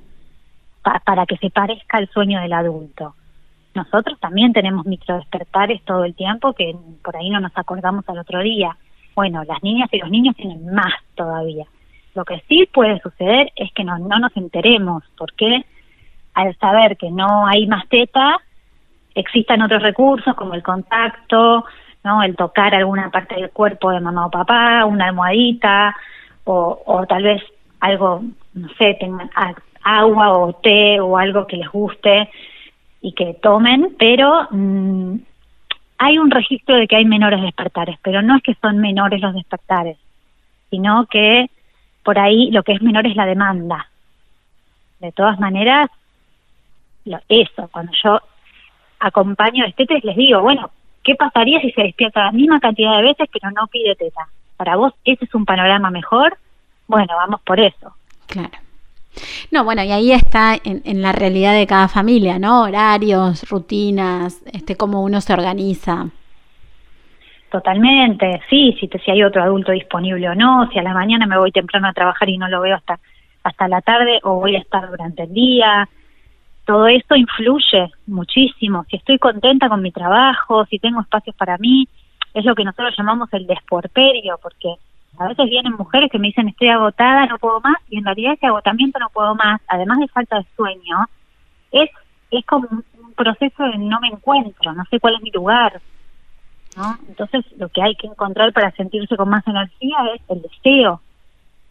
para 0.82 1.26
que 1.26 1.36
se 1.38 1.50
parezca 1.50 1.98
al 1.98 2.08
sueño 2.10 2.40
del 2.40 2.52
adulto. 2.52 3.14
Nosotros 3.74 4.20
también 4.20 4.52
tenemos 4.52 4.86
microdespertares 4.86 5.82
todo 5.82 6.04
el 6.04 6.14
tiempo 6.14 6.52
que 6.52 6.76
por 7.02 7.16
ahí 7.16 7.28
no 7.28 7.40
nos 7.40 7.56
acordamos 7.56 8.08
al 8.08 8.18
otro 8.18 8.40
día. 8.40 8.76
Bueno, 9.16 9.42
las 9.44 9.62
niñas 9.64 9.88
y 9.92 9.98
los 9.98 10.10
niños 10.10 10.36
tienen 10.36 10.72
más 10.72 10.92
todavía. 11.16 11.64
Lo 12.14 12.24
que 12.24 12.40
sí 12.48 12.68
puede 12.72 13.00
suceder 13.00 13.50
es 13.56 13.72
que 13.72 13.82
no, 13.82 13.98
no 13.98 14.20
nos 14.20 14.36
enteremos, 14.36 15.02
porque 15.18 15.64
al 16.34 16.56
saber 16.58 16.96
que 16.96 17.10
no 17.10 17.48
hay 17.48 17.66
más 17.66 17.88
teta, 17.88 18.36
existan 19.16 19.62
otros 19.62 19.82
recursos 19.82 20.36
como 20.36 20.54
el 20.54 20.62
contacto, 20.62 21.64
¿no? 22.04 22.22
El 22.22 22.36
tocar 22.36 22.74
alguna 22.74 23.10
parte 23.10 23.34
del 23.34 23.50
cuerpo 23.50 23.90
de 23.90 24.00
mamá 24.00 24.26
o 24.26 24.30
papá, 24.30 24.84
una 24.84 25.06
almohadita, 25.06 25.96
o, 26.44 27.04
tal 27.08 27.22
vez 27.22 27.42
algo, 27.80 28.22
no 28.52 28.68
sé, 28.78 28.96
tengan 29.00 29.30
agua 29.82 30.32
o 30.38 30.52
té 30.52 31.00
o 31.00 31.16
algo 31.16 31.46
que 31.46 31.56
les 31.56 31.68
guste 31.68 32.30
y 33.00 33.12
que 33.12 33.34
tomen, 33.42 33.96
pero 33.98 34.46
mm, 34.50 35.16
hay 35.98 36.18
un 36.18 36.30
registro 36.30 36.76
de 36.76 36.86
que 36.86 36.96
hay 36.96 37.04
menores 37.06 37.40
despertares, 37.40 37.98
pero 38.02 38.20
no 38.22 38.36
es 38.36 38.42
que 38.42 38.54
son 38.60 38.78
menores 38.78 39.20
los 39.20 39.34
despertares, 39.34 39.96
sino 40.70 41.06
que 41.06 41.50
por 42.02 42.18
ahí 42.18 42.50
lo 42.50 42.62
que 42.62 42.72
es 42.72 42.82
menor 42.82 43.06
es 43.06 43.16
la 43.16 43.26
demanda. 43.26 43.88
De 45.00 45.12
todas 45.12 45.38
maneras, 45.40 45.88
lo, 47.06 47.18
eso, 47.28 47.68
cuando 47.72 47.92
yo 48.02 48.20
acompaño 49.00 49.64
a 49.64 49.68
estetes 49.68 50.04
les 50.04 50.16
digo, 50.16 50.40
bueno, 50.40 50.70
¿qué 51.04 51.14
pasaría 51.14 51.60
si 51.60 51.70
se 51.72 51.82
despierta 51.82 52.24
la 52.24 52.32
misma 52.32 52.58
cantidad 52.58 52.96
de 52.96 53.02
veces 53.02 53.28
pero 53.32 53.50
no 53.52 53.66
pide 53.68 53.94
teta? 53.94 54.26
Para 54.56 54.76
vos, 54.76 54.94
¿ese 55.04 55.24
es 55.24 55.34
un 55.34 55.44
panorama 55.44 55.90
mejor? 55.90 56.36
Bueno, 56.86 57.14
vamos 57.16 57.40
por 57.42 57.60
eso. 57.60 57.94
Claro. 58.26 58.58
No, 59.50 59.64
bueno, 59.64 59.84
y 59.84 59.92
ahí 59.92 60.12
está 60.12 60.56
en, 60.64 61.02
la 61.02 61.12
realidad 61.12 61.54
de 61.54 61.66
cada 61.66 61.86
familia, 61.88 62.38
¿no? 62.38 62.62
Horarios, 62.62 63.48
rutinas, 63.48 64.42
este, 64.52 64.76
cómo 64.76 65.02
uno 65.02 65.20
se 65.20 65.32
organiza. 65.32 66.08
Totalmente, 67.50 68.42
sí, 68.50 68.76
si, 68.80 68.88
te, 68.88 68.98
si 68.98 69.12
hay 69.12 69.22
otro 69.22 69.40
adulto 69.40 69.70
disponible 69.70 70.28
o 70.28 70.34
no, 70.34 70.68
si 70.72 70.78
a 70.80 70.82
la 70.82 70.92
mañana 70.92 71.26
me 71.26 71.38
voy 71.38 71.52
temprano 71.52 71.86
a 71.86 71.92
trabajar 71.92 72.28
y 72.28 72.36
no 72.36 72.48
lo 72.48 72.60
veo 72.60 72.74
hasta, 72.74 72.98
hasta 73.44 73.68
la 73.68 73.80
tarde 73.80 74.18
o 74.24 74.40
voy 74.40 74.56
a 74.56 74.58
estar 74.58 74.90
durante 74.90 75.22
el 75.22 75.32
día, 75.32 75.88
todo 76.64 76.86
esto 76.86 77.14
influye 77.14 77.90
muchísimo. 78.06 78.84
Si 78.88 78.96
estoy 78.96 79.18
contenta 79.18 79.68
con 79.68 79.82
mi 79.82 79.92
trabajo, 79.92 80.64
si 80.66 80.78
tengo 80.78 81.00
espacios 81.00 81.36
para 81.36 81.58
mí, 81.58 81.88
es 82.32 82.44
lo 82.44 82.54
que 82.54 82.64
nosotros 82.64 82.94
llamamos 82.96 83.28
el 83.32 83.46
desporperio, 83.46 84.38
porque 84.42 84.74
a 85.18 85.28
veces 85.28 85.48
vienen 85.48 85.74
mujeres 85.74 86.10
que 86.10 86.18
me 86.18 86.28
dicen 86.28 86.48
estoy 86.48 86.68
agotada, 86.68 87.26
no 87.26 87.38
puedo 87.38 87.60
más, 87.60 87.76
y 87.88 87.98
en 87.98 88.04
realidad 88.04 88.34
ese 88.34 88.46
agotamiento 88.46 88.98
no 88.98 89.08
puedo 89.10 89.34
más, 89.34 89.60
además 89.68 89.98
de 89.98 90.08
falta 90.08 90.38
de 90.38 90.46
sueño, 90.56 91.06
es, 91.70 91.90
es 92.30 92.44
como 92.46 92.68
un, 92.70 92.84
proceso 93.14 93.62
de 93.62 93.78
no 93.78 94.00
me 94.00 94.08
encuentro, 94.08 94.72
no 94.72 94.82
sé 94.90 94.98
cuál 94.98 95.14
es 95.14 95.22
mi 95.22 95.30
lugar. 95.30 95.80
¿no? 96.76 96.98
Entonces 97.06 97.44
lo 97.56 97.68
que 97.68 97.80
hay 97.80 97.94
que 97.94 98.08
encontrar 98.08 98.52
para 98.52 98.72
sentirse 98.72 99.16
con 99.16 99.28
más 99.28 99.46
energía 99.46 99.98
es 100.16 100.22
el 100.28 100.42
deseo, 100.42 101.00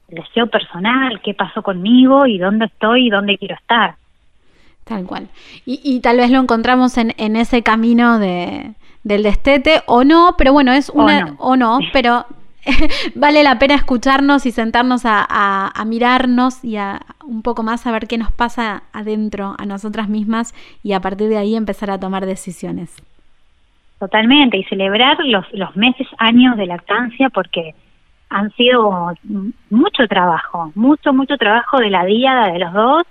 el 0.08 0.24
deseo 0.24 0.48
personal, 0.48 1.20
qué 1.22 1.34
pasó 1.34 1.62
conmigo 1.62 2.26
y 2.28 2.38
dónde 2.38 2.68
estoy 2.68 3.08
y 3.08 3.10
dónde 3.10 3.38
quiero 3.38 3.56
estar. 3.56 3.98
Tal 4.84 5.06
cual. 5.06 5.30
Y, 5.66 5.80
y 5.84 6.02
tal 6.02 6.18
vez 6.18 6.30
lo 6.30 6.40
encontramos 6.40 6.98
en, 6.98 7.14
en 7.18 7.36
ese 7.36 7.64
camino 7.64 8.20
de, 8.20 8.74
del 9.04 9.24
destete 9.24 9.82
o 9.86 10.04
no, 10.04 10.36
pero 10.38 10.54
bueno, 10.54 10.72
es 10.72 10.90
una... 10.90 11.36
O 11.40 11.56
no, 11.56 11.80
pero 11.94 12.26
vale 13.16 13.44
la 13.44 13.60
pena 13.60 13.76
escucharnos 13.76 14.46
y 14.46 14.52
sentarnos 14.52 15.04
a, 15.06 15.72
mirarnos 15.86 16.64
y 16.64 16.78
a 16.78 17.02
un 17.26 17.42
poco 17.42 17.64
más 17.64 17.86
a 17.86 17.92
ver 17.92 18.08
qué 18.08 18.18
nos 18.18 18.32
pasa 18.32 18.84
adentro 18.94 19.56
a 19.58 19.66
nosotras 19.66 20.10
mismas 20.10 20.54
y 20.84 20.94
a 20.94 21.00
partir 21.00 21.30
de 21.30 21.38
ahí 21.38 21.56
empezar 21.56 21.92
a 21.92 22.00
tomar 22.00 22.26
decisiones. 22.26 22.96
Totalmente, 24.00 24.58
y 24.58 24.64
celebrar 24.66 25.18
los, 25.24 25.46
los 25.54 25.76
meses, 25.76 26.08
años 26.18 26.58
de 26.58 26.66
lactancia 26.66 27.30
porque 27.30 27.74
han 28.30 28.52
sido 28.54 29.14
mucho 29.70 30.08
trabajo, 30.08 30.72
mucho, 30.76 31.14
mucho 31.14 31.38
trabajo 31.38 31.78
de 31.78 31.90
la 31.90 32.04
diada 32.04 32.52
de 32.52 32.60
los 32.60 32.74
dos 32.74 33.04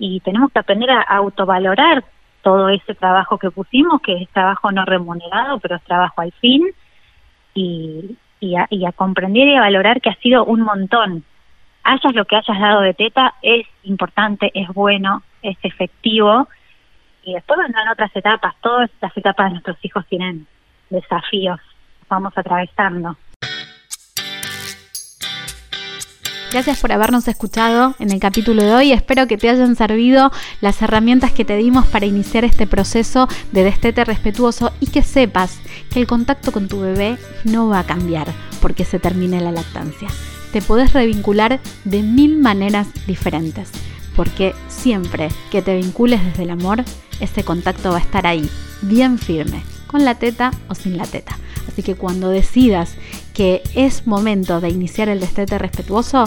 y 0.00 0.18
tenemos 0.20 0.50
que 0.50 0.58
aprender 0.58 0.90
a 0.90 1.02
autovalorar 1.02 2.02
todo 2.42 2.70
ese 2.70 2.94
trabajo 2.94 3.36
que 3.36 3.50
pusimos, 3.50 4.00
que 4.00 4.14
es 4.22 4.28
trabajo 4.30 4.72
no 4.72 4.86
remunerado, 4.86 5.58
pero 5.60 5.76
es 5.76 5.82
trabajo 5.82 6.22
al 6.22 6.32
fin, 6.32 6.66
y, 7.54 8.16
y 8.40 8.56
a, 8.56 8.66
y 8.70 8.86
a 8.86 8.92
comprender 8.92 9.46
y 9.46 9.56
a 9.56 9.60
valorar 9.60 10.00
que 10.00 10.08
ha 10.08 10.14
sido 10.16 10.46
un 10.46 10.62
montón. 10.62 11.22
Hayas 11.84 12.14
lo 12.14 12.24
que 12.24 12.36
hayas 12.36 12.58
dado 12.58 12.80
de 12.80 12.94
teta, 12.94 13.34
es 13.42 13.66
importante, 13.82 14.50
es 14.54 14.68
bueno, 14.68 15.22
es 15.42 15.58
efectivo. 15.62 16.48
Y 17.22 17.34
después 17.34 17.58
vendrán 17.58 17.88
otras 17.88 18.10
etapas. 18.16 18.54
Todas 18.62 18.90
las 19.02 19.14
etapas 19.14 19.46
de 19.46 19.50
nuestros 19.52 19.76
hijos 19.82 20.06
tienen 20.06 20.46
desafíos. 20.88 21.60
Vamos 22.08 22.32
atravesando. 22.36 23.16
Gracias 26.52 26.80
por 26.80 26.90
habernos 26.90 27.28
escuchado 27.28 27.94
en 28.00 28.10
el 28.10 28.18
capítulo 28.18 28.64
de 28.64 28.74
hoy. 28.74 28.92
Espero 28.92 29.28
que 29.28 29.38
te 29.38 29.48
hayan 29.48 29.76
servido 29.76 30.32
las 30.60 30.82
herramientas 30.82 31.30
que 31.30 31.44
te 31.44 31.56
dimos 31.56 31.86
para 31.86 32.06
iniciar 32.06 32.44
este 32.44 32.66
proceso 32.66 33.28
de 33.52 33.62
destete 33.62 34.04
respetuoso 34.04 34.72
y 34.80 34.88
que 34.88 35.04
sepas 35.04 35.58
que 35.92 36.00
el 36.00 36.08
contacto 36.08 36.50
con 36.50 36.66
tu 36.66 36.80
bebé 36.80 37.18
no 37.44 37.68
va 37.68 37.78
a 37.78 37.86
cambiar 37.86 38.26
porque 38.60 38.84
se 38.84 38.98
termine 38.98 39.40
la 39.40 39.52
lactancia. 39.52 40.08
Te 40.52 40.60
podés 40.60 40.92
revincular 40.92 41.60
de 41.84 42.02
mil 42.02 42.36
maneras 42.38 42.88
diferentes 43.06 43.70
porque 44.16 44.52
siempre 44.66 45.28
que 45.52 45.62
te 45.62 45.76
vincules 45.76 46.24
desde 46.24 46.42
el 46.42 46.50
amor, 46.50 46.82
ese 47.20 47.44
contacto 47.44 47.90
va 47.90 47.98
a 47.98 48.00
estar 48.00 48.26
ahí, 48.26 48.50
bien 48.82 49.18
firme, 49.18 49.62
con 49.86 50.04
la 50.04 50.16
teta 50.16 50.50
o 50.66 50.74
sin 50.74 50.96
la 50.96 51.06
teta. 51.06 51.38
Así 51.68 51.84
que 51.84 51.94
cuando 51.94 52.28
decidas 52.28 52.96
que 53.34 53.62
es 53.74 54.06
momento 54.06 54.60
de 54.60 54.68
iniciar 54.68 55.08
el 55.08 55.20
destete 55.20 55.58
respetuoso, 55.58 56.24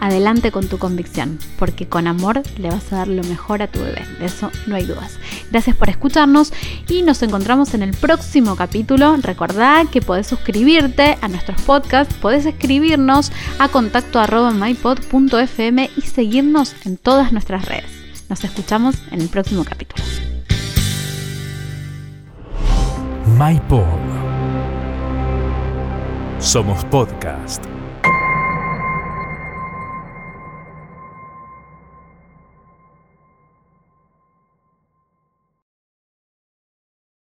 adelante 0.00 0.50
con 0.50 0.66
tu 0.66 0.78
convicción, 0.78 1.38
porque 1.58 1.86
con 1.86 2.06
amor 2.06 2.42
le 2.58 2.70
vas 2.70 2.92
a 2.92 2.96
dar 2.96 3.08
lo 3.08 3.22
mejor 3.24 3.62
a 3.62 3.68
tu 3.68 3.80
bebé, 3.80 4.02
de 4.18 4.26
eso 4.26 4.50
no 4.66 4.76
hay 4.76 4.84
dudas. 4.84 5.18
Gracias 5.50 5.76
por 5.76 5.90
escucharnos 5.90 6.52
y 6.88 7.02
nos 7.02 7.22
encontramos 7.22 7.74
en 7.74 7.82
el 7.82 7.92
próximo 7.92 8.56
capítulo. 8.56 9.16
Recordá 9.18 9.84
que 9.90 10.00
podés 10.00 10.26
suscribirte 10.26 11.18
a 11.20 11.28
nuestros 11.28 11.60
podcasts, 11.62 12.14
podés 12.14 12.46
escribirnos 12.46 13.30
a 13.58 13.68
contacto 13.68 14.20
mypod.fm 14.52 15.90
y 15.96 16.00
seguirnos 16.00 16.74
en 16.84 16.96
todas 16.96 17.32
nuestras 17.32 17.66
redes. 17.66 17.90
Nos 18.30 18.42
escuchamos 18.44 18.96
en 19.10 19.20
el 19.20 19.28
próximo 19.28 19.64
capítulo. 19.64 20.02
MyPod 23.38 24.19
somos 26.40 26.84
podcast. 26.84 27.79